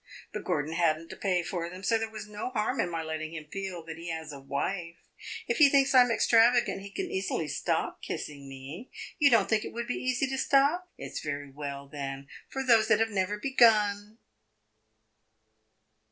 But 0.33 0.43
Gordon 0.45 0.73
had 0.73 0.97
n't 0.97 1.11
to 1.11 1.15
pay 1.15 1.43
for 1.43 1.69
them, 1.69 1.83
so 1.83 1.95
there 1.99 2.09
was 2.09 2.27
no 2.27 2.49
harm 2.49 2.79
in 2.79 2.89
my 2.89 3.03
letting 3.03 3.35
him 3.35 3.45
feel 3.51 3.85
that 3.85 3.99
he 3.99 4.07
has 4.09 4.31
a 4.33 4.39
wife. 4.39 4.95
If 5.47 5.57
he 5.59 5.69
thinks 5.69 5.93
I 5.93 6.01
am 6.01 6.09
extravagant, 6.09 6.81
he 6.81 6.89
can 6.89 7.11
easily 7.11 7.47
stop 7.47 8.01
kissing 8.01 8.49
me. 8.49 8.89
You 9.19 9.29
don't 9.29 9.47
think 9.47 9.63
it 9.63 9.73
would 9.73 9.85
be 9.85 9.93
easy 9.93 10.25
to 10.25 10.39
stop? 10.39 10.89
It 10.97 11.13
's 11.15 11.19
very 11.19 11.51
well, 11.51 11.87
then, 11.87 12.27
for 12.49 12.63
those 12.63 12.87
that 12.87 12.99
have 12.99 13.11
never 13.11 13.37
begun!" 13.37 14.17